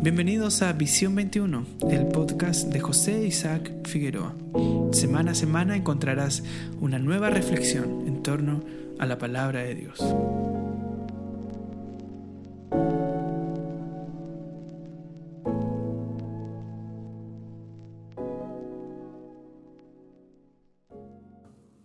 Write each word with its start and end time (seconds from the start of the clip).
Bienvenidos 0.00 0.62
a 0.62 0.72
Visión 0.74 1.16
21, 1.16 1.66
el 1.90 2.06
podcast 2.06 2.68
de 2.68 2.78
José 2.78 3.26
Isaac 3.26 3.84
Figueroa. 3.84 4.32
Semana 4.92 5.32
a 5.32 5.34
semana 5.34 5.74
encontrarás 5.74 6.44
una 6.80 7.00
nueva 7.00 7.30
reflexión 7.30 8.06
en 8.06 8.22
torno 8.22 8.62
a 9.00 9.06
la 9.06 9.18
palabra 9.18 9.64
de 9.64 9.74
Dios. 9.74 9.98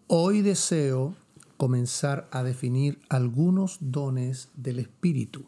Hoy 0.06 0.44
deseo 0.44 1.16
comenzar 1.58 2.28
a 2.32 2.44
definir 2.44 3.00
algunos 3.10 3.80
dones 3.82 4.50
del 4.54 4.78
Espíritu. 4.78 5.46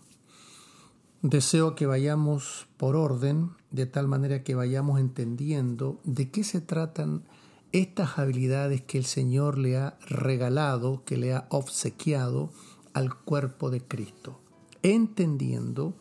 Deseo 1.28 1.74
que 1.74 1.88
vayamos 1.88 2.68
por 2.78 2.96
orden, 2.96 3.50
de 3.72 3.88
tal 3.88 4.08
manera 4.08 4.44
que 4.44 4.54
vayamos 4.54 5.00
entendiendo 5.00 6.00
de 6.04 6.30
qué 6.30 6.44
se 6.44 6.62
tratan 6.62 7.24
estas 7.72 8.20
habilidades 8.20 8.84
que 8.84 9.00
el 9.00 9.06
Señor 9.06 9.58
le 9.58 9.76
ha 9.76 9.98
regalado, 10.08 11.04
que 11.04 11.18
le 11.18 11.34
ha 11.34 11.48
obsequiado 11.50 12.52
al 12.94 13.16
cuerpo 13.16 13.72
de 13.72 13.82
Cristo. 13.82 14.40
Entendiendo 14.84 15.96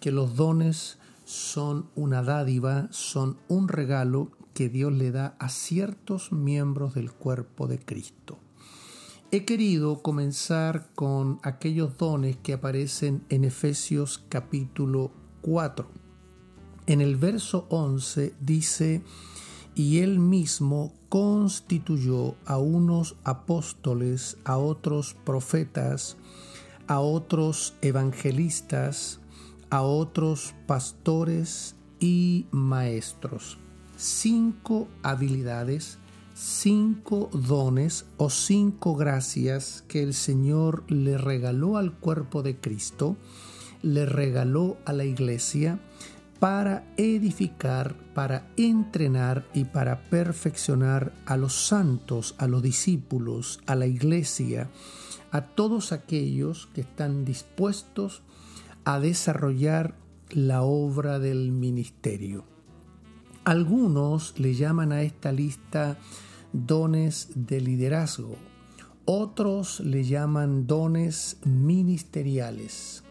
que 0.00 0.12
los 0.12 0.34
dones 0.34 0.96
son 1.26 1.90
una 1.94 2.22
dádiva, 2.22 2.88
son 2.90 3.36
un 3.48 3.68
regalo 3.68 4.30
que 4.54 4.70
Dios 4.70 4.94
le 4.94 5.10
da 5.10 5.36
a 5.38 5.50
ciertos 5.50 6.32
miembros 6.32 6.94
del 6.94 7.12
cuerpo 7.12 7.66
de 7.66 7.78
Cristo. 7.80 8.38
He 9.32 9.44
querido 9.44 10.02
comenzar 10.02 10.88
con 10.96 11.38
aquellos 11.44 11.96
dones 11.96 12.36
que 12.38 12.52
aparecen 12.52 13.22
en 13.28 13.44
Efesios 13.44 14.24
capítulo 14.28 15.12
4. 15.42 15.88
En 16.86 17.00
el 17.00 17.14
verso 17.14 17.64
11 17.70 18.34
dice, 18.40 19.04
y 19.76 20.00
él 20.00 20.18
mismo 20.18 20.92
constituyó 21.08 22.34
a 22.44 22.58
unos 22.58 23.14
apóstoles, 23.22 24.36
a 24.42 24.56
otros 24.56 25.14
profetas, 25.24 26.16
a 26.88 26.98
otros 26.98 27.74
evangelistas, 27.82 29.20
a 29.70 29.82
otros 29.82 30.56
pastores 30.66 31.76
y 32.00 32.46
maestros. 32.50 33.58
Cinco 33.96 34.88
habilidades 35.04 35.99
cinco 36.40 37.28
dones 37.34 38.06
o 38.16 38.30
cinco 38.30 38.96
gracias 38.96 39.84
que 39.88 40.02
el 40.02 40.14
Señor 40.14 40.90
le 40.90 41.18
regaló 41.18 41.76
al 41.76 41.92
cuerpo 41.92 42.42
de 42.42 42.56
Cristo, 42.56 43.18
le 43.82 44.06
regaló 44.06 44.78
a 44.86 44.94
la 44.94 45.04
iglesia 45.04 45.78
para 46.38 46.90
edificar, 46.96 47.94
para 48.14 48.50
entrenar 48.56 49.46
y 49.52 49.64
para 49.64 50.08
perfeccionar 50.08 51.12
a 51.26 51.36
los 51.36 51.52
santos, 51.52 52.34
a 52.38 52.46
los 52.46 52.62
discípulos, 52.62 53.60
a 53.66 53.74
la 53.74 53.86
iglesia, 53.86 54.70
a 55.32 55.42
todos 55.42 55.92
aquellos 55.92 56.70
que 56.72 56.80
están 56.80 57.26
dispuestos 57.26 58.22
a 58.86 58.98
desarrollar 58.98 59.94
la 60.30 60.62
obra 60.62 61.18
del 61.18 61.50
ministerio. 61.52 62.44
Algunos 63.44 64.38
le 64.38 64.54
llaman 64.54 64.92
a 64.92 65.02
esta 65.02 65.32
lista 65.32 65.98
dones 66.52 67.28
de 67.34 67.60
liderazgo, 67.60 68.36
otros 69.04 69.80
le 69.80 70.04
llaman 70.04 70.66
dones 70.66 71.38
ministeriales. 71.44 73.02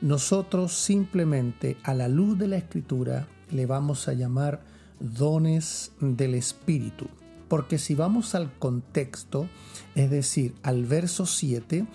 Nosotros 0.00 0.72
simplemente 0.72 1.76
a 1.82 1.94
la 1.94 2.08
luz 2.08 2.38
de 2.38 2.48
la 2.48 2.56
escritura 2.56 3.26
le 3.50 3.66
vamos 3.66 4.08
a 4.08 4.14
llamar 4.14 4.62
dones 4.98 5.92
del 6.00 6.34
Espíritu. 6.34 7.06
Porque 7.48 7.78
si 7.78 7.94
vamos 7.94 8.34
al 8.34 8.52
contexto, 8.58 9.46
es 9.94 10.10
decir, 10.10 10.54
al 10.62 10.86
verso 10.86 11.26
7, 11.26 11.86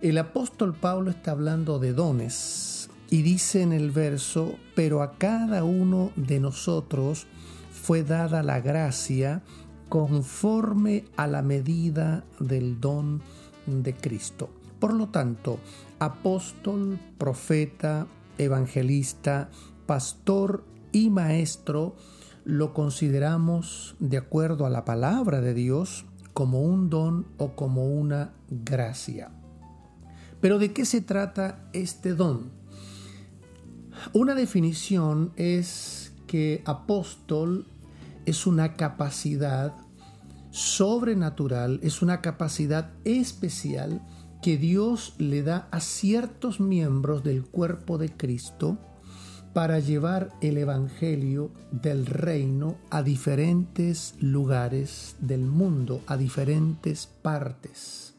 el 0.00 0.18
apóstol 0.18 0.74
Pablo 0.74 1.10
está 1.10 1.32
hablando 1.32 1.78
de 1.78 1.92
dones 1.92 2.88
y 3.10 3.22
dice 3.22 3.62
en 3.62 3.72
el 3.72 3.90
verso, 3.90 4.54
pero 4.74 5.02
a 5.02 5.18
cada 5.18 5.64
uno 5.64 6.12
de 6.16 6.40
nosotros 6.40 7.26
fue 7.70 8.04
dada 8.04 8.42
la 8.42 8.60
gracia 8.60 9.42
conforme 9.92 11.04
a 11.18 11.26
la 11.26 11.42
medida 11.42 12.24
del 12.40 12.80
don 12.80 13.20
de 13.66 13.92
Cristo. 13.92 14.48
Por 14.78 14.94
lo 14.94 15.10
tanto, 15.10 15.58
apóstol, 15.98 16.98
profeta, 17.18 18.06
evangelista, 18.38 19.50
pastor 19.84 20.64
y 20.92 21.10
maestro 21.10 21.94
lo 22.46 22.72
consideramos, 22.72 23.94
de 23.98 24.16
acuerdo 24.16 24.64
a 24.64 24.70
la 24.70 24.86
palabra 24.86 25.42
de 25.42 25.52
Dios, 25.52 26.06
como 26.32 26.62
un 26.62 26.88
don 26.88 27.26
o 27.36 27.54
como 27.54 27.84
una 27.84 28.32
gracia. 28.48 29.30
Pero 30.40 30.58
¿de 30.58 30.72
qué 30.72 30.86
se 30.86 31.02
trata 31.02 31.68
este 31.74 32.14
don? 32.14 32.50
Una 34.14 34.34
definición 34.34 35.34
es 35.36 36.14
que 36.26 36.62
apóstol 36.64 37.66
es 38.26 38.46
una 38.46 38.74
capacidad 38.74 39.74
sobrenatural, 40.50 41.80
es 41.82 42.02
una 42.02 42.20
capacidad 42.20 42.92
especial 43.04 44.02
que 44.42 44.58
Dios 44.58 45.14
le 45.18 45.42
da 45.42 45.68
a 45.70 45.80
ciertos 45.80 46.60
miembros 46.60 47.22
del 47.22 47.44
cuerpo 47.44 47.96
de 47.96 48.10
Cristo 48.10 48.78
para 49.52 49.78
llevar 49.78 50.30
el 50.40 50.58
Evangelio 50.58 51.50
del 51.70 52.06
reino 52.06 52.76
a 52.90 53.02
diferentes 53.02 54.14
lugares 54.18 55.16
del 55.20 55.42
mundo, 55.42 56.00
a 56.06 56.16
diferentes 56.16 57.06
partes. 57.06 58.14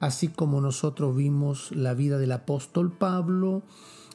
Así 0.00 0.28
como 0.28 0.60
nosotros 0.60 1.14
vimos 1.16 1.70
la 1.70 1.94
vida 1.94 2.18
del 2.18 2.32
apóstol 2.32 2.92
Pablo, 2.92 3.62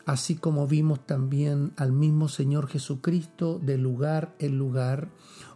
así 0.09 0.33
como 0.33 0.65
vimos 0.65 1.05
también 1.05 1.71
al 1.77 1.91
mismo 1.91 2.29
Señor 2.29 2.67
Jesucristo 2.67 3.59
de 3.63 3.77
lugar 3.77 4.33
en 4.39 4.57
lugar, 4.57 5.09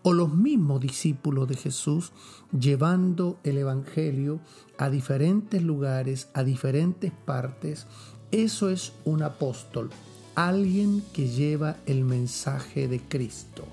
o 0.03 0.13
los 0.13 0.31
mismos 0.35 0.79
discípulos 0.79 1.47
de 1.47 1.55
Jesús 1.55 2.11
llevando 2.57 3.39
el 3.43 3.57
Evangelio 3.57 4.41
a 4.77 4.91
diferentes 4.91 5.63
lugares, 5.63 6.29
a 6.35 6.43
diferentes 6.43 7.11
partes, 7.11 7.87
eso 8.29 8.69
es 8.69 8.93
un 9.05 9.23
apóstol, 9.23 9.89
alguien 10.35 11.01
que 11.13 11.29
lleva 11.29 11.77
el 11.87 12.03
mensaje 12.03 12.87
de 12.87 12.99
Cristo. 12.99 13.63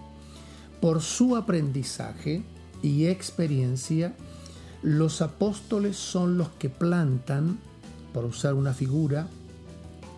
Por 0.81 1.03
su 1.03 1.37
aprendizaje 1.37 2.43
y 2.81 3.05
experiencia, 3.05 4.15
los 4.83 5.21
apóstoles 5.21 5.99
son 5.99 6.39
los 6.39 6.49
que 6.49 6.71
plantan, 6.71 7.59
por 8.15 8.25
usar 8.25 8.55
una 8.55 8.73
figura, 8.73 9.29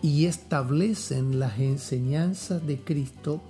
y 0.03 0.25
establecen 0.25 1.39
las 1.39 1.57
enseñanzas 1.59 2.67
de 2.67 2.77
Cristo 2.77 3.41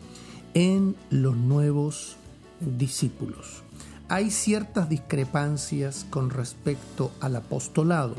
en 0.53 0.95
los 1.09 1.35
nuevos 1.35 2.15
discípulos. 2.61 3.63
Hay 4.07 4.29
ciertas 4.29 4.87
discrepancias 4.87 6.05
con 6.11 6.29
respecto 6.29 7.11
al 7.19 7.35
apostolado. 7.35 8.15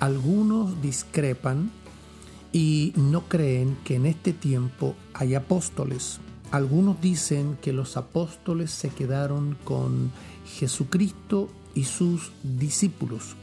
Algunos 0.00 0.82
discrepan 0.82 1.70
y 2.52 2.92
no 2.96 3.28
creen 3.28 3.78
que 3.84 3.94
en 3.94 4.06
este 4.06 4.32
tiempo 4.32 4.96
hay 5.14 5.36
apóstoles. 5.36 6.18
Algunos 6.50 7.00
dicen 7.00 7.56
que 7.62 7.72
los 7.72 7.96
apóstoles 7.96 8.72
se 8.72 8.88
quedaron 8.88 9.56
con 9.62 10.10
Jesucristo 10.58 11.48
y 11.76 11.84
sus 11.84 12.32
discípulos. 12.42 13.36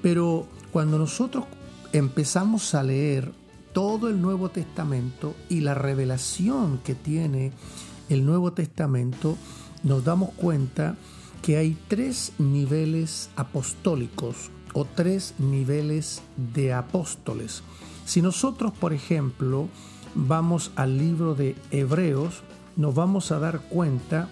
Pero 0.00 0.46
cuando 0.72 0.98
nosotros 0.98 1.44
empezamos 1.92 2.74
a 2.74 2.82
leer 2.82 3.30
todo 3.72 4.08
el 4.08 4.20
Nuevo 4.20 4.48
Testamento 4.48 5.34
y 5.48 5.60
la 5.60 5.74
revelación 5.74 6.78
que 6.78 6.94
tiene 6.94 7.52
el 8.08 8.24
Nuevo 8.24 8.52
Testamento, 8.52 9.36
nos 9.82 10.04
damos 10.04 10.30
cuenta 10.34 10.96
que 11.42 11.56
hay 11.56 11.76
tres 11.88 12.32
niveles 12.38 13.30
apostólicos 13.36 14.50
o 14.74 14.84
tres 14.84 15.34
niveles 15.38 16.22
de 16.36 16.72
apóstoles. 16.72 17.62
Si 18.04 18.22
nosotros, 18.22 18.72
por 18.72 18.92
ejemplo, 18.92 19.68
vamos 20.14 20.72
al 20.74 20.98
libro 20.98 21.34
de 21.34 21.54
Hebreos, 21.70 22.42
nos 22.76 22.94
vamos 22.94 23.32
a 23.32 23.38
dar 23.38 23.60
cuenta 23.60 24.28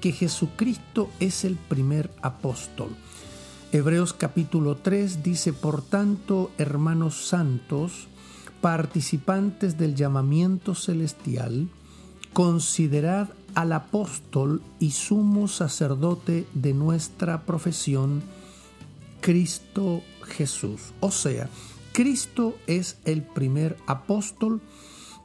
que 0.00 0.12
Jesucristo 0.12 1.10
es 1.20 1.44
el 1.44 1.56
primer 1.56 2.10
apóstol. 2.22 2.88
Hebreos 3.70 4.14
capítulo 4.14 4.76
3 4.76 5.22
dice, 5.22 5.52
por 5.52 5.82
tanto, 5.82 6.50
hermanos 6.56 7.26
santos, 7.26 8.07
participantes 8.60 9.78
del 9.78 9.94
llamamiento 9.94 10.74
celestial, 10.74 11.68
considerad 12.32 13.28
al 13.54 13.72
apóstol 13.72 14.62
y 14.78 14.92
sumo 14.92 15.48
sacerdote 15.48 16.46
de 16.54 16.74
nuestra 16.74 17.42
profesión, 17.42 18.22
Cristo 19.20 20.02
Jesús. 20.22 20.92
O 21.00 21.10
sea, 21.10 21.48
Cristo 21.92 22.56
es 22.66 22.98
el 23.04 23.22
primer 23.22 23.76
apóstol 23.86 24.60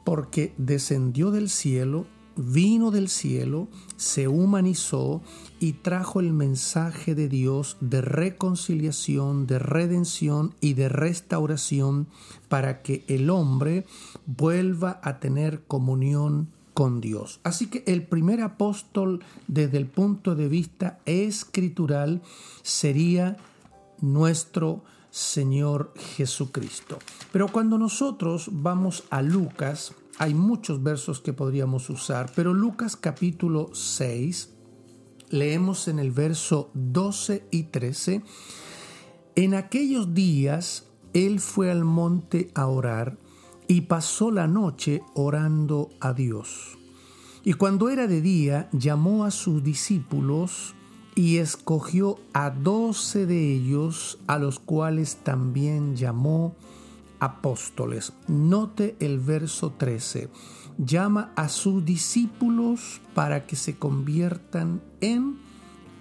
porque 0.04 0.52
descendió 0.58 1.30
del 1.30 1.48
cielo, 1.48 2.06
vino 2.36 2.90
del 2.90 3.08
cielo, 3.08 3.68
se 3.96 4.28
humanizó 4.28 5.22
y 5.60 5.74
trajo 5.74 6.20
el 6.20 6.32
mensaje 6.32 7.14
de 7.14 7.28
Dios 7.28 7.76
de 7.80 8.00
reconciliación, 8.00 9.46
de 9.46 9.58
redención 9.58 10.54
y 10.60 10.74
de 10.74 10.88
restauración 10.88 12.06
para 12.48 12.82
que 12.82 13.04
el 13.08 13.30
hombre 13.30 13.86
vuelva 14.26 15.00
a 15.02 15.20
tener 15.20 15.62
comunión 15.64 16.48
con 16.74 17.00
Dios. 17.00 17.40
Así 17.44 17.66
que 17.66 17.84
el 17.86 18.02
primer 18.02 18.40
apóstol 18.42 19.24
desde 19.46 19.78
el 19.78 19.86
punto 19.86 20.34
de 20.34 20.48
vista 20.48 20.98
escritural 21.06 22.20
sería 22.62 23.36
nuestro 24.00 24.82
Señor 25.10 25.94
Jesucristo. 26.16 26.98
Pero 27.30 27.46
cuando 27.48 27.78
nosotros 27.78 28.48
vamos 28.50 29.04
a 29.10 29.22
Lucas, 29.22 29.94
hay 30.18 30.34
muchos 30.34 30.82
versos 30.82 31.20
que 31.20 31.32
podríamos 31.32 31.90
usar, 31.90 32.30
pero 32.34 32.54
Lucas 32.54 32.96
capítulo 32.96 33.74
6, 33.74 34.54
leemos 35.30 35.88
en 35.88 35.98
el 35.98 36.12
verso 36.12 36.70
12 36.74 37.46
y 37.50 37.64
13, 37.64 38.22
en 39.36 39.54
aquellos 39.54 40.14
días 40.14 40.86
él 41.12 41.40
fue 41.40 41.70
al 41.70 41.84
monte 41.84 42.50
a 42.54 42.66
orar 42.66 43.18
y 43.66 43.82
pasó 43.82 44.30
la 44.30 44.46
noche 44.46 45.02
orando 45.14 45.90
a 46.00 46.12
Dios. 46.12 46.78
Y 47.44 47.54
cuando 47.54 47.88
era 47.88 48.06
de 48.06 48.20
día, 48.20 48.68
llamó 48.72 49.24
a 49.24 49.30
sus 49.30 49.62
discípulos 49.62 50.74
y 51.14 51.38
escogió 51.38 52.18
a 52.32 52.50
doce 52.50 53.26
de 53.26 53.54
ellos, 53.54 54.18
a 54.26 54.38
los 54.38 54.58
cuales 54.58 55.16
también 55.16 55.94
llamó 55.94 56.56
apóstoles. 57.20 58.12
Note 58.28 58.96
el 59.00 59.18
verso 59.18 59.72
13. 59.72 60.28
Llama 60.78 61.32
a 61.36 61.48
sus 61.48 61.84
discípulos 61.84 63.00
para 63.14 63.46
que 63.46 63.56
se 63.56 63.76
conviertan 63.76 64.82
en 65.00 65.38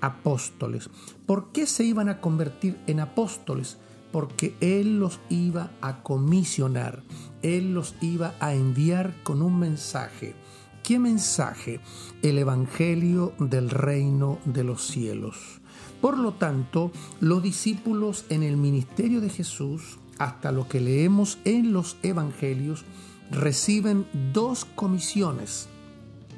apóstoles. 0.01 0.89
¿Por 1.25 1.51
qué 1.51 1.65
se 1.65 1.83
iban 1.83 2.09
a 2.09 2.19
convertir 2.19 2.77
en 2.87 2.99
apóstoles? 2.99 3.77
Porque 4.11 4.55
Él 4.59 4.99
los 4.99 5.19
iba 5.29 5.71
a 5.81 6.03
comisionar, 6.03 7.03
Él 7.41 7.73
los 7.73 7.95
iba 8.01 8.35
a 8.39 8.53
enviar 8.53 9.15
con 9.23 9.41
un 9.41 9.57
mensaje. 9.59 10.35
¿Qué 10.83 10.99
mensaje? 10.99 11.79
El 12.21 12.37
Evangelio 12.37 13.33
del 13.39 13.69
reino 13.69 14.39
de 14.43 14.65
los 14.65 14.85
cielos. 14.85 15.61
Por 16.01 16.17
lo 16.17 16.33
tanto, 16.33 16.91
los 17.21 17.41
discípulos 17.41 18.25
en 18.27 18.43
el 18.43 18.57
ministerio 18.57 19.21
de 19.21 19.29
Jesús, 19.29 19.99
hasta 20.19 20.51
lo 20.51 20.67
que 20.67 20.79
leemos 20.79 21.37
en 21.45 21.73
los 21.73 21.97
Evangelios, 22.03 22.85
reciben 23.31 24.05
dos 24.33 24.65
comisiones. 24.65 25.67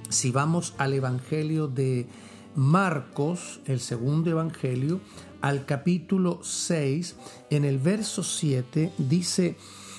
Si 0.10 0.31
vamos 0.31 0.74
al 0.77 0.94
Evangelio 0.94 1.68
de 1.68 2.07
Marcos, 2.56 3.60
el 3.66 3.80
segundo 3.80 4.30
Evangelio, 4.30 5.01
al 5.42 5.66
capítulo 5.66 6.39
6, 6.44 7.16
en 7.50 7.66
el 7.66 7.80
verso 7.80 8.24
7, 8.24 8.92
dice, 8.98 9.57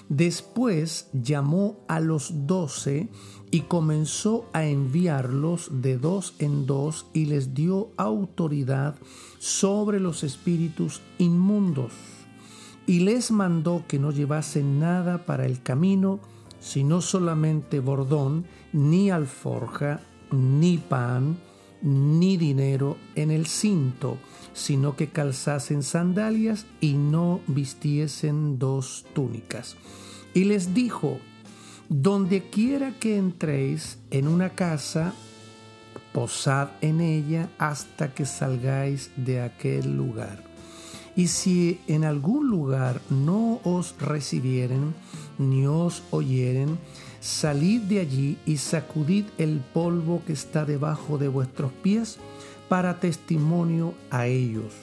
Después 0.09 1.09
llamó 1.13 1.81
a 1.89 1.99
los 1.99 2.47
doce 2.47 3.09
y 3.51 3.63
comenzó 3.63 4.49
a 4.53 4.65
enviarlos 4.65 5.69
de 5.83 5.99
dos 5.99 6.35
en 6.39 6.67
dos 6.67 7.07
y 7.13 7.27
les 7.27 7.55
dio 7.55 7.91
autoridad 7.97 8.97
sobre 9.39 9.99
los 9.99 10.23
espíritus 10.23 11.01
inmundos. 11.19 11.93
Y 12.87 13.01
les 13.01 13.31
mandó 13.31 13.85
que 13.89 13.99
no 13.99 14.13
llevasen 14.13 14.79
nada 14.79 15.27
para 15.27 15.47
el 15.47 15.63
camino, 15.63 16.21
sino 16.61 17.01
solamente 17.01 17.81
bordón, 17.81 18.47
ni 18.73 19.11
alforja, 19.11 20.01
ni 20.31 20.79
pan, 20.79 21.37
ni 21.83 22.37
dinero 22.37 22.97
en 23.15 23.31
el 23.31 23.47
cinto, 23.47 24.19
sino 24.53 24.97
que 24.97 25.09
calzasen 25.09 25.83
sandalias 25.83 26.67
y 26.81 26.95
no 26.95 27.41
vistiesen 27.47 28.59
dos 28.59 29.05
túnicas. 29.15 29.77
Y 30.35 30.45
les 30.45 30.75
dijo, 30.75 31.19
donde 31.89 32.51
quiera 32.51 32.93
que 32.99 33.17
entréis 33.17 33.99
en 34.11 34.29
una 34.29 34.51
casa, 34.51 35.13
posad 36.13 36.69
en 36.81 37.01
ella 37.01 37.51
hasta 37.59 38.15
que 38.15 38.25
salgáis 38.27 39.11
de 39.17 39.41
aquel 39.41 39.97
lugar. 39.97 40.46
Y 41.17 41.29
si 41.29 41.81
en 41.89 42.05
algún 42.05 42.49
lugar 42.49 43.01
no 43.09 43.61
os 43.65 43.95
recibieren, 43.99 44.95
ni 45.39 45.67
os 45.67 46.03
oyeren, 46.11 46.79
salid 47.21 47.83
de 47.83 48.01
allí 48.01 48.39
y 48.45 48.59
sacudid 48.59 49.25
el 49.39 49.61
polvo 49.61 50.23
que 50.27 50.35
está 50.35 50.65
debajo 50.67 51.17
de 51.17 51.29
vuestros 51.29 51.73
pies 51.73 52.19
para 52.69 53.01
testimonio 53.01 53.95
a 54.11 54.27
ellos. 54.27 54.75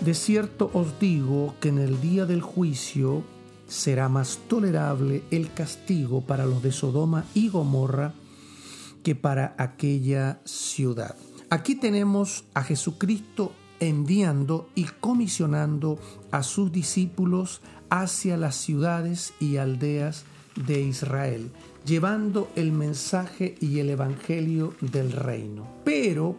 De 0.00 0.14
cierto 0.14 0.70
os 0.72 0.98
digo 0.98 1.54
que 1.60 1.68
en 1.68 1.78
el 1.78 2.00
día 2.00 2.26
del 2.26 2.42
juicio 2.42 3.22
será 3.66 4.08
más 4.08 4.38
tolerable 4.48 5.22
el 5.30 5.52
castigo 5.52 6.20
para 6.20 6.46
los 6.46 6.62
de 6.62 6.72
Sodoma 6.72 7.24
y 7.34 7.48
Gomorra 7.48 8.14
que 9.02 9.14
para 9.14 9.54
aquella 9.58 10.40
ciudad. 10.44 11.16
Aquí 11.48 11.76
tenemos 11.76 12.44
a 12.54 12.62
Jesucristo 12.62 13.52
enviando 13.80 14.68
y 14.74 14.84
comisionando 14.84 15.98
a 16.30 16.42
sus 16.42 16.72
discípulos 16.72 17.60
hacia 17.90 18.36
las 18.36 18.56
ciudades 18.56 19.34
y 19.40 19.56
aldeas 19.56 20.24
de 20.66 20.80
Israel, 20.80 21.50
llevando 21.84 22.48
el 22.56 22.72
mensaje 22.72 23.54
y 23.60 23.78
el 23.78 23.90
evangelio 23.90 24.74
del 24.80 25.12
reino. 25.12 25.66
Pero 25.84 26.36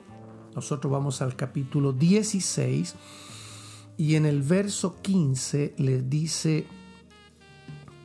nosotros 0.55 0.91
vamos 0.91 1.21
al 1.21 1.35
capítulo 1.35 1.93
16 1.93 2.95
y 3.97 4.15
en 4.15 4.25
el 4.25 4.41
verso 4.41 4.95
15 5.01 5.75
les 5.77 6.09
dice, 6.09 6.65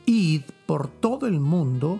id 0.05 0.41
por 0.65 0.87
todo 0.87 1.27
el 1.27 1.39
mundo 1.39 1.99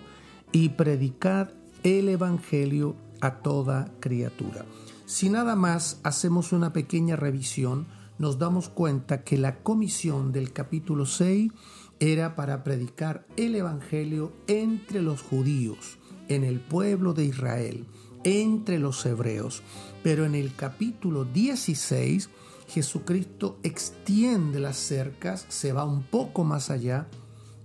y 0.52 0.70
predicad 0.70 1.50
el 1.82 2.08
evangelio 2.08 2.96
a 3.20 3.36
toda 3.36 3.92
criatura. 4.00 4.64
Si 5.06 5.28
nada 5.28 5.54
más 5.54 6.00
hacemos 6.02 6.52
una 6.52 6.72
pequeña 6.72 7.14
revisión, 7.14 7.86
nos 8.18 8.38
damos 8.38 8.70
cuenta 8.70 9.22
que 9.22 9.36
la 9.36 9.62
comisión 9.62 10.32
del 10.32 10.50
capítulo 10.52 11.04
6 11.04 11.52
era 12.00 12.36
para 12.36 12.64
predicar 12.64 13.26
el 13.36 13.54
Evangelio 13.54 14.32
entre 14.46 15.02
los 15.02 15.20
judíos, 15.20 15.98
en 16.28 16.42
el 16.42 16.58
pueblo 16.58 17.12
de 17.12 17.26
Israel, 17.26 17.86
entre 18.24 18.78
los 18.78 19.04
hebreos. 19.04 19.62
Pero 20.02 20.24
en 20.24 20.34
el 20.34 20.54
capítulo 20.54 21.26
16, 21.26 22.30
Jesucristo 22.68 23.58
extiende 23.62 24.58
las 24.58 24.78
cercas, 24.78 25.44
se 25.50 25.74
va 25.74 25.84
un 25.84 26.02
poco 26.02 26.44
más 26.44 26.70
allá 26.70 27.08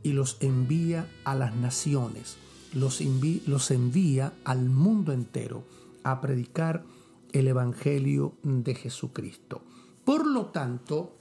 y 0.04 0.12
los 0.12 0.36
envía 0.42 1.10
a 1.24 1.36
las 1.36 1.56
naciones, 1.56 2.36
los, 2.74 3.02
los 3.48 3.72
envía 3.72 4.34
al 4.44 4.70
mundo 4.70 5.14
entero 5.14 5.64
a 6.04 6.20
predicar 6.20 6.84
el 7.34 7.48
Evangelio 7.48 8.36
de 8.44 8.76
Jesucristo. 8.76 9.64
Por 10.06 10.26
lo 10.26 10.48
tanto, 10.48 11.16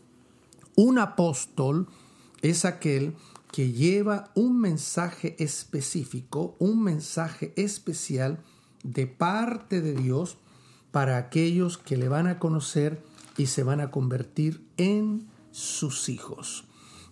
un 0.76 0.98
apóstol 0.98 1.88
es 2.42 2.64
aquel 2.64 3.14
que 3.52 3.72
lleva 3.72 4.30
un 4.34 4.60
mensaje 4.60 5.36
específico, 5.42 6.56
un 6.58 6.82
mensaje 6.82 7.52
especial 7.56 8.44
de 8.84 9.06
parte 9.06 9.80
de 9.80 9.94
Dios 9.94 10.38
para 10.90 11.16
aquellos 11.16 11.78
que 11.78 11.96
le 11.96 12.08
van 12.08 12.26
a 12.26 12.38
conocer 12.38 13.02
y 13.36 13.46
se 13.46 13.62
van 13.62 13.80
a 13.80 13.90
convertir 13.90 14.66
en 14.76 15.28
sus 15.50 16.08
hijos. 16.08 16.64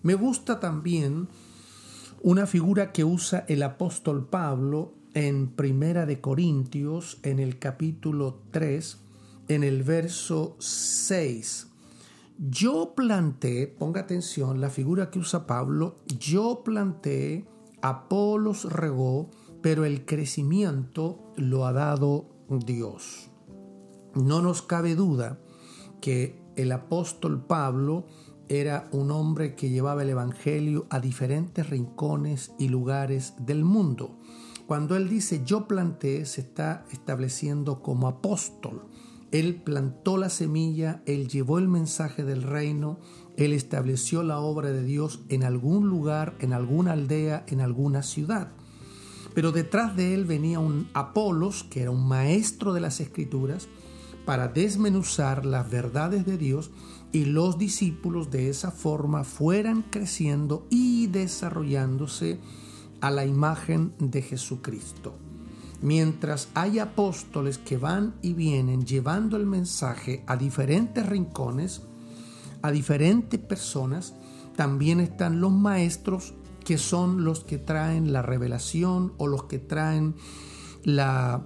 Me 0.03 0.15
gusta 0.15 0.59
también 0.59 1.27
una 2.21 2.47
figura 2.47 2.91
que 2.91 3.03
usa 3.03 3.45
el 3.47 3.63
apóstol 3.63 4.27
Pablo 4.27 4.93
en 5.13 5.47
Primera 5.47 6.05
de 6.05 6.21
Corintios 6.21 7.19
en 7.23 7.39
el 7.39 7.59
capítulo 7.59 8.41
3 8.51 8.97
en 9.47 9.63
el 9.63 9.83
verso 9.83 10.55
6 10.59 11.67
yo 12.37 12.93
planté, 12.95 13.65
ponga 13.65 14.01
atención, 14.01 14.61
la 14.61 14.69
figura 14.69 15.09
que 15.09 15.17
usa 15.17 15.47
Pablo, 15.47 15.95
yo 16.19 16.61
planté, 16.63 17.47
Apolos 17.81 18.71
regó, 18.71 19.31
pero 19.63 19.85
el 19.85 20.05
crecimiento 20.05 21.33
lo 21.35 21.65
ha 21.65 21.73
dado 21.73 22.29
Dios. 22.47 23.29
No 24.13 24.43
nos 24.43 24.61
cabe 24.61 24.93
duda 24.93 25.39
que 25.99 26.39
el 26.55 26.71
apóstol 26.71 27.43
Pablo 27.43 28.05
era 28.49 28.87
un 28.91 29.09
hombre 29.09 29.55
que 29.55 29.71
llevaba 29.71 30.03
el 30.03 30.11
Evangelio 30.11 30.85
a 30.91 30.99
diferentes 30.99 31.67
rincones 31.67 32.51
y 32.59 32.69
lugares 32.69 33.33
del 33.39 33.65
mundo. 33.65 34.15
Cuando 34.67 34.97
él 34.97 35.07
dice 35.07 35.43
yo 35.45 35.65
planté, 35.65 36.25
se 36.25 36.41
está 36.41 36.85
estableciendo 36.91 37.81
como 37.81 38.09
apóstol. 38.09 38.83
Él 39.31 39.55
plantó 39.55 40.17
la 40.17 40.29
semilla, 40.29 41.01
Él 41.05 41.29
llevó 41.29 41.57
el 41.57 41.69
mensaje 41.69 42.25
del 42.25 42.43
reino, 42.43 42.99
Él 43.37 43.53
estableció 43.53 44.23
la 44.23 44.39
obra 44.39 44.71
de 44.71 44.83
Dios 44.83 45.21
en 45.29 45.45
algún 45.45 45.87
lugar, 45.87 46.35
en 46.39 46.51
alguna 46.51 46.91
aldea, 46.91 47.45
en 47.47 47.61
alguna 47.61 48.03
ciudad. 48.03 48.51
Pero 49.33 49.53
detrás 49.53 49.95
de 49.95 50.13
él 50.13 50.25
venía 50.25 50.59
un 50.59 50.89
Apolos, 50.93 51.63
que 51.63 51.83
era 51.83 51.91
un 51.91 52.05
maestro 52.05 52.73
de 52.73 52.81
las 52.81 52.99
escrituras, 52.99 53.69
para 54.25 54.49
desmenuzar 54.49 55.45
las 55.45 55.69
verdades 55.69 56.25
de 56.25 56.37
Dios 56.37 56.71
y 57.13 57.23
los 57.23 57.57
discípulos 57.57 58.31
de 58.31 58.49
esa 58.49 58.71
forma 58.71 59.23
fueran 59.23 59.83
creciendo 59.83 60.67
y 60.69 61.07
desarrollándose 61.07 62.41
a 63.01 63.11
la 63.11 63.25
imagen 63.25 63.93
de 63.99 64.21
Jesucristo. 64.21 65.15
Mientras 65.81 66.49
hay 66.55 66.79
apóstoles 66.79 67.57
que 67.59 67.77
van 67.77 68.15
y 68.21 68.33
vienen 68.33 68.85
llevando 68.85 69.37
el 69.37 69.45
mensaje 69.45 70.23
a 70.25 70.35
diferentes 70.35 71.05
rincones, 71.05 71.83
a 72.61 72.71
diferentes 72.71 73.39
personas, 73.39 74.15
también 74.55 74.99
están 74.99 75.39
los 75.39 75.51
maestros 75.51 76.33
que 76.65 76.77
son 76.77 77.23
los 77.23 77.41
que 77.43 77.57
traen 77.59 78.11
la 78.11 78.23
revelación 78.23 79.13
o 79.17 79.27
los 79.27 79.43
que 79.43 79.59
traen 79.59 80.15
la, 80.83 81.45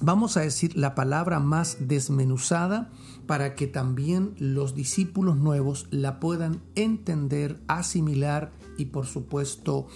vamos 0.00 0.36
a 0.36 0.40
decir, 0.40 0.76
la 0.76 0.94
palabra 0.94 1.40
más 1.40 1.78
desmenuzada 1.80 2.92
para 3.26 3.54
que 3.54 3.66
también 3.66 4.34
los 4.38 4.74
discípulos 4.74 5.36
nuevos 5.36 5.86
la 5.90 6.20
puedan 6.20 6.62
entender, 6.74 7.60
asimilar 7.66 8.52
y 8.76 8.86
por 8.86 9.06
supuesto 9.06 9.86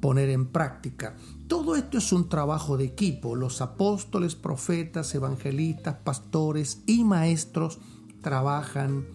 poner 0.00 0.30
en 0.30 0.46
práctica. 0.46 1.16
Todo 1.48 1.76
esto 1.76 1.98
es 1.98 2.12
un 2.12 2.28
trabajo 2.28 2.76
de 2.76 2.84
equipo. 2.84 3.36
Los 3.36 3.60
apóstoles, 3.60 4.34
profetas, 4.34 5.14
evangelistas, 5.14 5.96
pastores 6.04 6.82
y 6.86 7.04
maestros 7.04 7.78
trabajan 8.20 9.06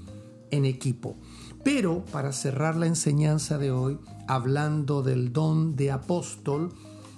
en 0.51 0.65
equipo. 0.65 1.17
Pero 1.63 2.05
para 2.05 2.31
cerrar 2.31 2.75
la 2.75 2.87
enseñanza 2.87 3.57
de 3.57 3.71
hoy, 3.71 3.99
hablando 4.27 5.03
del 5.03 5.33
don 5.33 5.75
de 5.75 5.91
apóstol, 5.91 6.69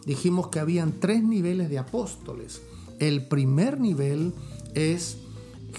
dijimos 0.06 0.48
que 0.48 0.60
habían 0.60 1.00
tres 1.00 1.24
niveles 1.24 1.70
de 1.70 1.80
apóstoles. 1.80 2.62
El 3.00 3.28
primer 3.28 3.80
nivel 3.80 4.34
es 4.74 5.18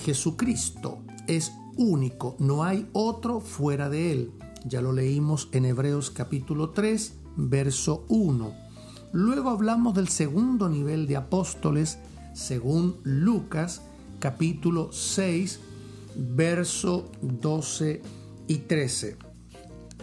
Jesucristo, 0.05 0.99
es 1.27 1.53
único, 1.77 2.37
no 2.39 2.65
hay 2.65 2.89
otro 2.93 3.41
fuera 3.41 3.89
de 3.89 4.13
él. 4.13 4.33
Ya 4.67 4.81
lo 4.81 4.93
leímos 4.93 5.51
en 5.53 5.67
Hebreos 5.67 6.11
capítulo 6.11 6.71
3, 6.71 7.19
verso 7.37 8.07
1. 8.09 8.55
Luego 9.13 9.51
hablamos 9.51 9.95
del 9.95 10.09
segundo 10.09 10.71
nivel 10.71 11.07
de 11.07 11.17
apóstoles, 11.17 11.99
según 12.33 12.97
Lucas 13.03 13.83
capítulo 14.21 14.91
6, 14.91 15.61
verso 16.17 17.13
12 17.21 18.01
y 18.47 18.59
13. 18.59 19.19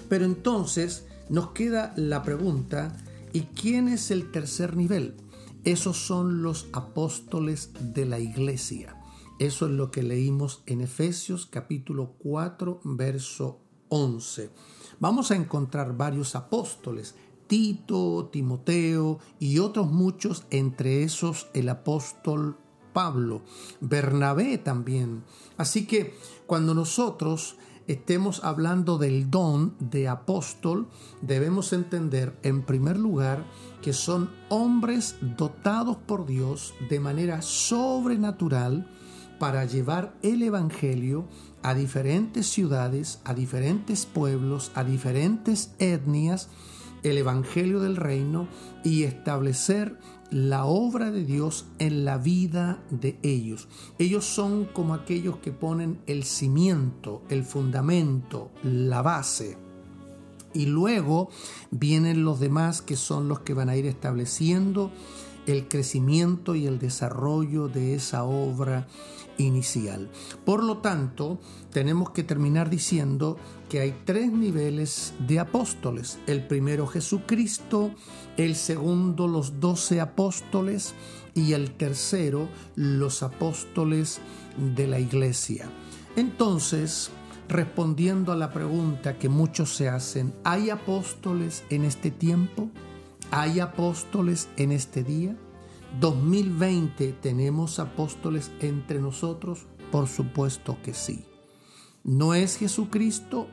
Pero 0.07 0.25
entonces 0.25 1.07
nos 1.27 1.53
queda 1.53 1.91
la 1.95 2.21
pregunta, 2.21 2.95
¿y 3.33 3.41
quién 3.41 3.87
es 3.87 4.11
el 4.11 4.29
tercer 4.29 4.77
nivel? 4.77 5.15
Esos 5.63 5.97
son 5.97 6.43
los 6.43 6.67
apóstoles 6.71 7.71
de 7.79 8.05
la 8.05 8.19
iglesia. 8.19 8.95
Eso 9.39 9.65
es 9.65 9.71
lo 9.71 9.89
que 9.89 10.03
leímos 10.03 10.61
en 10.67 10.81
Efesios 10.81 11.47
capítulo 11.47 12.13
4, 12.19 12.81
verso 12.83 13.63
11. 13.91 14.49
Vamos 14.99 15.31
a 15.31 15.35
encontrar 15.35 15.95
varios 15.95 16.35
apóstoles, 16.35 17.15
Tito, 17.47 18.29
Timoteo 18.31 19.19
y 19.37 19.59
otros 19.59 19.91
muchos, 19.91 20.45
entre 20.49 21.03
esos 21.03 21.47
el 21.53 21.67
apóstol 21.67 22.57
Pablo, 22.93 23.41
Bernabé 23.81 24.57
también. 24.57 25.23
Así 25.57 25.85
que 25.85 26.15
cuando 26.47 26.73
nosotros 26.73 27.57
estemos 27.87 28.43
hablando 28.43 28.97
del 28.97 29.29
don 29.29 29.75
de 29.79 30.07
apóstol, 30.07 30.87
debemos 31.21 31.73
entender 31.73 32.37
en 32.43 32.61
primer 32.63 32.97
lugar 32.97 33.45
que 33.81 33.91
son 33.91 34.29
hombres 34.49 35.17
dotados 35.37 35.97
por 35.97 36.25
Dios 36.25 36.73
de 36.89 37.01
manera 37.01 37.41
sobrenatural 37.41 38.89
para 39.39 39.65
llevar 39.65 40.15
el 40.21 40.43
Evangelio 40.43 41.27
a 41.63 41.73
diferentes 41.73 42.47
ciudades, 42.47 43.19
a 43.23 43.33
diferentes 43.33 44.05
pueblos, 44.05 44.71
a 44.75 44.83
diferentes 44.83 45.73
etnias, 45.79 46.49
el 47.03 47.17
Evangelio 47.17 47.79
del 47.79 47.95
Reino 47.95 48.47
y 48.83 49.03
establecer 49.03 49.97
la 50.29 50.65
obra 50.65 51.11
de 51.11 51.25
Dios 51.25 51.65
en 51.79 52.05
la 52.05 52.17
vida 52.17 52.81
de 52.89 53.19
ellos. 53.21 53.67
Ellos 53.99 54.25
son 54.25 54.65
como 54.65 54.93
aquellos 54.93 55.37
que 55.37 55.51
ponen 55.51 55.99
el 56.07 56.23
cimiento, 56.23 57.21
el 57.29 57.43
fundamento, 57.43 58.51
la 58.63 59.01
base. 59.01 59.57
Y 60.53 60.65
luego 60.65 61.29
vienen 61.69 62.23
los 62.23 62.39
demás 62.39 62.81
que 62.81 62.95
son 62.95 63.27
los 63.27 63.39
que 63.39 63.53
van 63.53 63.69
a 63.69 63.75
ir 63.75 63.85
estableciendo 63.85 64.91
el 65.47 65.67
crecimiento 65.67 66.55
y 66.55 66.67
el 66.67 66.79
desarrollo 66.79 67.67
de 67.67 67.95
esa 67.95 68.23
obra 68.23 68.87
inicial. 69.37 70.09
Por 70.45 70.63
lo 70.63 70.77
tanto, 70.77 71.39
tenemos 71.71 72.11
que 72.11 72.23
terminar 72.23 72.69
diciendo 72.69 73.37
que 73.69 73.79
hay 73.79 73.95
tres 74.05 74.31
niveles 74.31 75.13
de 75.27 75.39
apóstoles. 75.39 76.19
El 76.27 76.45
primero 76.47 76.87
Jesucristo, 76.87 77.91
el 78.37 78.55
segundo 78.55 79.27
los 79.27 79.59
doce 79.59 80.01
apóstoles 80.01 80.93
y 81.33 81.53
el 81.53 81.71
tercero 81.71 82.47
los 82.75 83.23
apóstoles 83.23 84.19
de 84.75 84.87
la 84.87 84.99
iglesia. 84.99 85.69
Entonces, 86.15 87.09
respondiendo 87.47 88.31
a 88.31 88.35
la 88.35 88.51
pregunta 88.51 89.17
que 89.17 89.29
muchos 89.29 89.75
se 89.75 89.89
hacen, 89.89 90.33
¿hay 90.43 90.69
apóstoles 90.69 91.63
en 91.69 91.85
este 91.85 92.11
tiempo? 92.11 92.69
¿Hay 93.33 93.61
apóstoles 93.61 94.49
en 94.57 94.73
este 94.73 95.05
día? 95.05 95.37
2020 96.01 97.13
tenemos 97.13 97.79
apóstoles 97.79 98.51
entre 98.59 98.99
nosotros? 98.99 99.67
Por 99.89 100.09
supuesto 100.09 100.77
que 100.83 100.93
sí. 100.93 101.23
No 102.03 102.33
es 102.33 102.57
Jesucristo, 102.57 103.47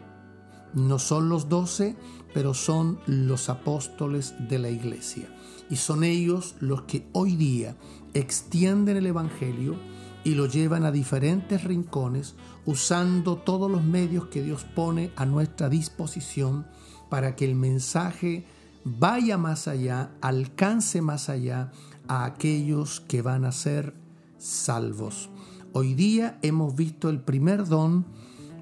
no 0.75 0.99
son 0.99 1.29
los 1.29 1.49
doce, 1.49 1.95
pero 2.35 2.55
son 2.55 2.99
los 3.07 3.49
apóstoles 3.49 4.35
de 4.49 4.59
la 4.59 4.69
iglesia. 4.69 5.33
Y 5.71 5.77
son 5.77 6.03
ellos 6.03 6.57
los 6.59 6.83
que 6.83 7.07
hoy 7.13 7.37
día 7.37 7.77
extienden 8.15 8.97
el 8.97 9.07
Evangelio 9.07 9.77
y 10.25 10.35
lo 10.35 10.47
llevan 10.47 10.85
a 10.87 10.91
diferentes 10.91 11.63
rincones 11.63 12.35
usando 12.67 13.37
todos 13.37 13.71
los 13.71 13.85
medios 13.85 14.27
que 14.27 14.43
Dios 14.43 14.65
pone 14.65 15.13
a 15.15 15.25
nuestra 15.25 15.69
disposición 15.69 16.67
para 17.09 17.37
que 17.37 17.45
el 17.45 17.55
mensaje 17.55 18.45
vaya 18.85 19.39
más 19.39 19.69
allá, 19.69 20.11
alcance 20.21 21.03
más 21.03 21.29
allá 21.29 21.73
a 22.07 22.25
aquellos 22.25 23.01
que 23.01 23.23
van 23.23 23.45
a 23.45 23.53
ser 23.53 23.95
salvos. 24.39 25.31
Hoy 25.73 25.95
día 25.95 26.39
hemos 26.43 26.75
visto 26.75 27.11
el 27.11 27.21
primer 27.21 27.67
don 27.67 28.07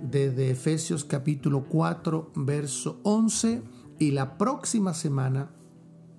desde 0.03 0.51
Efesios 0.51 1.05
capítulo 1.05 1.65
4, 1.69 2.33
verso 2.35 3.01
11 3.03 3.63
y 3.99 4.11
la 4.11 4.37
próxima 4.37 4.93
semana 4.95 5.51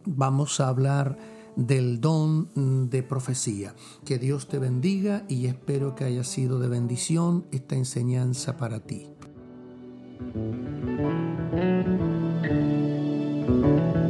vamos 0.06 0.60
a 0.60 0.70
hablar 0.70 1.18
del 1.56 2.00
don 2.00 2.90
de 2.90 3.04
profecía. 3.04 3.76
Que 4.06 4.18
Dios 4.20 4.48
te 4.48 4.60
bendiga 4.60 5.26
y 5.28 5.48
espero 5.48 5.96
que 5.96 6.06
haya 6.06 6.24
sido 6.24 6.60
de 6.60 6.70
bendición 6.70 7.46
esta 7.52 7.76
enseñanza 7.76 8.58
para 8.58 8.80
ti. 8.80 9.08
Thank 13.48 13.66
you. 13.66 14.07